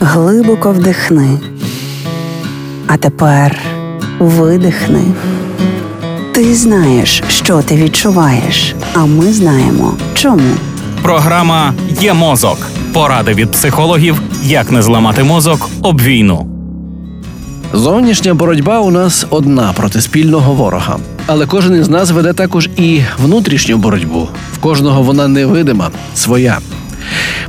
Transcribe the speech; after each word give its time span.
Глибоко 0.00 0.70
вдихни. 0.70 1.38
А 2.86 2.96
тепер 2.96 3.58
видихни. 4.18 5.02
Ти 6.34 6.54
знаєш, 6.54 7.22
що 7.28 7.62
ти 7.62 7.76
відчуваєш, 7.76 8.74
а 8.94 9.04
ми 9.04 9.32
знаємо 9.32 9.94
чому. 10.14 10.50
Програма 11.02 11.74
Є 12.00 12.14
мозок. 12.14 12.58
Поради 12.92 13.34
від 13.34 13.50
психологів, 13.50 14.22
як 14.44 14.72
не 14.72 14.82
зламати 14.82 15.22
мозок 15.22 15.70
об 15.82 16.00
війну. 16.00 16.48
Зовнішня 17.72 18.34
боротьба 18.34 18.80
у 18.80 18.90
нас 18.90 19.26
одна 19.30 19.72
проти 19.72 20.00
спільного 20.00 20.54
ворога. 20.54 20.98
Але 21.26 21.46
кожен 21.46 21.80
із 21.80 21.88
нас 21.88 22.10
веде 22.10 22.32
також 22.32 22.70
і 22.76 23.00
внутрішню 23.22 23.76
боротьбу. 23.76 24.28
В 24.54 24.58
кожного 24.58 25.02
вона 25.02 25.28
невидима, 25.28 25.90
своя. 26.14 26.58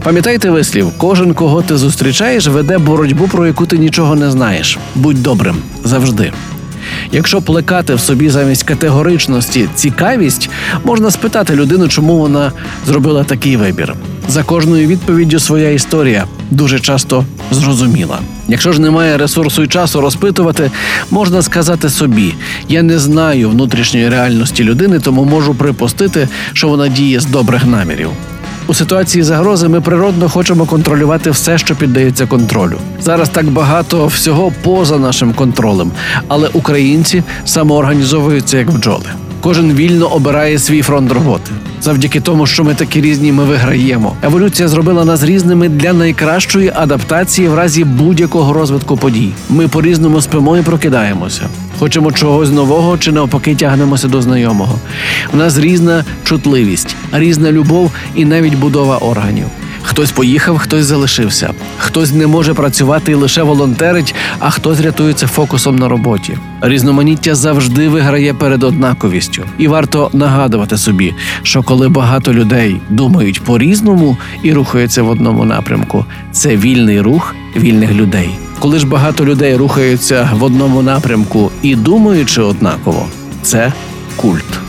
Пам'ятайте 0.04 0.50
вислів: 0.50 0.92
кожен, 0.98 1.34
кого 1.34 1.62
ти 1.62 1.78
зустрічаєш, 1.78 2.48
веде 2.48 2.78
боротьбу, 2.78 3.28
про 3.28 3.48
яку 3.48 3.66
ти 3.66 3.78
нічого 3.78 4.16
не 4.16 4.32
знаєш. 4.32 4.78
Будь 4.96 5.24
добрим 5.24 5.56
завжди. 5.84 6.34
Якщо 7.12 7.42
плекати 7.42 7.96
в 7.96 8.00
собі 8.00 8.30
замість 8.30 8.64
категоричності 8.64 9.70
цікавість, 9.76 10.50
можна 10.84 11.12
спитати 11.12 11.56
людину, 11.56 11.88
чому 11.88 12.18
вона 12.18 12.52
зробила 12.88 13.24
такий 13.24 13.58
вибір. 13.58 13.94
За 14.28 14.44
кожною 14.44 14.88
відповіддю 14.88 15.40
своя 15.40 15.70
історія 15.70 16.26
дуже 16.52 16.80
часто 16.80 17.26
зрозуміла. 17.52 18.20
Якщо 18.48 18.72
ж 18.72 18.82
немає 18.82 19.18
ресурсу 19.18 19.64
і 19.64 19.68
часу 19.68 20.02
розпитувати, 20.02 20.72
можна 21.12 21.42
сказати 21.42 21.90
собі: 21.90 22.34
я 22.70 22.84
не 22.84 23.00
знаю 23.00 23.50
внутрішньої 23.50 24.10
реальності 24.10 24.64
людини, 24.64 25.00
тому 25.00 25.26
можу 25.26 25.56
припустити, 25.56 26.30
що 26.54 26.68
вона 26.68 26.88
діє 26.88 27.20
з 27.20 27.26
добрих 27.26 27.66
намірів. 27.66 28.10
У 28.70 28.74
ситуації 28.74 29.24
загрози 29.24 29.68
ми 29.68 29.82
природно 29.82 30.30
хочемо 30.30 30.66
контролювати 30.66 31.32
все, 31.32 31.58
що 31.58 31.76
піддається 31.76 32.28
контролю. 32.28 32.78
Зараз 33.02 33.30
так 33.30 33.46
багато 33.46 34.08
всього 34.08 34.52
поза 34.64 34.98
нашим 34.98 35.34
контролем, 35.34 35.92
але 36.28 36.50
українці 36.54 37.24
самоорганізовуються 37.46 38.58
як 38.58 38.72
бджоли. 38.72 39.06
Кожен 39.42 39.74
вільно 39.74 40.08
обирає 40.08 40.60
свій 40.60 40.82
фронт 40.82 41.12
роботи. 41.12 41.52
Завдяки 41.82 42.20
тому, 42.20 42.46
що 42.46 42.64
ми 42.64 42.74
такі 42.74 43.02
різні, 43.02 43.32
ми 43.32 43.44
виграємо. 43.44 44.16
Еволюція 44.24 44.68
зробила 44.68 45.06
нас 45.06 45.24
різними 45.24 45.70
для 45.70 45.94
найкращої 45.94 46.72
адаптації 46.76 47.48
в 47.48 47.56
разі 47.56 47.84
будь-якого 47.84 48.54
розвитку 48.54 48.98
подій. 48.98 49.32
Ми 49.50 49.68
по 49.68 49.82
різному 49.82 50.22
спимо 50.22 50.58
і 50.58 50.62
прокидаємося. 50.62 51.42
Хочемо 51.80 52.12
чогось 52.12 52.52
нового 52.52 52.98
чи 52.98 53.12
навпаки 53.12 53.56
тягнемося 53.56 54.08
до 54.08 54.22
знайомого. 54.22 54.80
У 55.34 55.38
нас 55.38 55.58
різна 55.58 56.06
чутливість, 56.24 56.96
різна 57.12 57.52
любов 57.52 57.92
і 58.16 58.26
навіть 58.26 58.56
будова 58.56 58.98
органів. 58.98 59.46
Хтось 59.84 60.12
поїхав, 60.12 60.58
хтось 60.58 60.86
залишився. 60.86 61.54
Хтось 61.78 62.12
не 62.14 62.28
може 62.28 62.54
працювати 62.54 63.12
і 63.12 63.16
лише 63.16 63.44
волонтерить, 63.44 64.16
а 64.40 64.50
хтось 64.50 64.82
рятується 64.82 65.28
фокусом 65.28 65.76
на 65.76 65.88
роботі. 65.88 66.38
Різноманіття 66.62 67.36
завжди 67.36 67.90
виграє 67.90 68.34
перед 68.34 68.64
однаковістю, 68.64 69.44
і 69.58 69.68
варто 69.68 70.10
нагадувати 70.14 70.78
собі, 70.78 71.14
що 71.44 71.64
коли 71.64 71.90
багато 71.90 72.34
людей 72.34 72.82
думають 72.90 73.44
по-різному 73.44 74.18
і 74.44 74.54
рухаються 74.54 75.04
в 75.04 75.10
одному 75.10 75.46
напрямку, 75.46 76.06
це 76.32 76.56
вільний 76.56 77.02
рух 77.02 77.36
вільних 77.56 77.92
людей. 77.92 78.30
Коли 78.60 78.80
ж 78.80 78.88
багато 78.88 79.26
людей 79.26 79.56
рухаються 79.56 80.30
в 80.34 80.44
одному 80.44 80.82
напрямку 80.82 81.52
і 81.62 81.76
думаючи 81.76 82.42
однаково, 82.42 83.08
це 83.42 83.74
культ. 84.16 84.69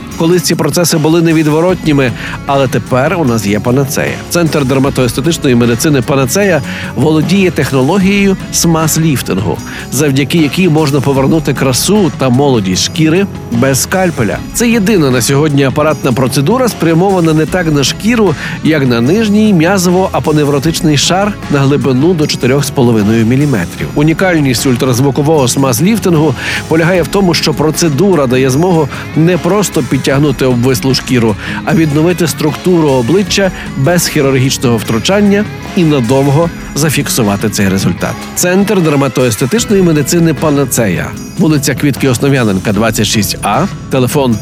Колись 0.21 0.41
ці 0.41 0.55
процеси 0.55 0.97
були 0.97 1.21
невідворотніми, 1.21 2.11
але 2.45 2.67
тепер 2.67 3.17
у 3.19 3.25
нас 3.25 3.45
є 3.45 3.59
панацея. 3.59 4.15
Центр 4.29 4.65
дерматоестетичної 4.65 5.55
медицини 5.55 6.01
Панацея 6.01 6.61
володіє 6.95 7.51
технологією 7.51 8.37
смаз-ліфтингу, 8.53 9.57
завдяки 9.91 10.37
якій 10.37 10.69
можна 10.69 11.01
повернути 11.01 11.53
красу 11.53 12.11
та 12.17 12.29
молодість 12.29 12.83
шкіри 12.83 13.25
без 13.51 13.81
скальпеля. 13.81 14.37
Це 14.53 14.69
єдина 14.69 15.11
на 15.11 15.21
сьогодні 15.21 15.63
апаратна 15.63 16.11
процедура, 16.11 16.69
спрямована 16.69 17.33
не 17.33 17.45
так 17.45 17.71
на 17.71 17.83
шкіру, 17.83 18.35
як 18.63 18.87
на 18.87 19.01
нижній 19.01 19.53
м'язово-апоневротичний 19.53 20.97
шар 20.97 21.33
на 21.51 21.59
глибину 21.59 22.13
до 22.13 22.23
4,5 22.23 23.25
мм. 23.25 23.57
Унікальність 23.95 24.65
ультразвукового 24.65 25.45
смаз-ліфтингу 25.45 26.33
полягає 26.67 27.01
в 27.01 27.07
тому, 27.07 27.33
що 27.33 27.53
процедура 27.53 28.27
дає 28.27 28.49
змогу 28.49 28.87
не 29.15 29.37
просто 29.37 29.83
підтягнути 29.83 30.10
обвислу 30.45 30.93
шкіру, 30.93 31.35
а 31.65 31.73
відновити 31.73 32.27
структуру 32.27 32.89
обличчя 32.89 33.51
без 33.77 34.07
хірургічного 34.07 34.77
втручання 34.77 35.45
і 35.75 35.83
надовго 35.83 36.49
зафіксувати 36.75 37.49
цей 37.49 37.69
результат. 37.69 38.15
Центр 38.35 38.81
дерматоестетичної 38.81 39.81
медицини 39.81 40.33
Панацея, 40.33 41.07
вулиця 41.37 41.75
Квітки 41.75 42.09
Основ'яненка, 42.09 42.71
26А, 42.71 43.67
телефон 43.89 44.37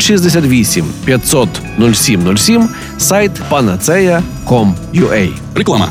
068 0.00 0.86
500 1.04 1.48
0707, 1.78 2.68
сайт 2.98 3.32
panacea.com.ua. 3.50 5.28
Реклама. 5.54 5.88